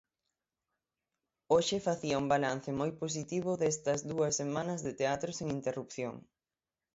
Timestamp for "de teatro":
4.85-5.29